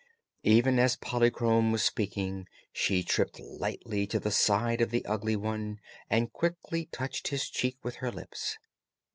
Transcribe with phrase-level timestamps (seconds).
[0.41, 5.77] Even as Polychrome was speaking she tripped lightly to the side of the Ugly One
[6.09, 8.57] and quickly touched his cheek with her lips.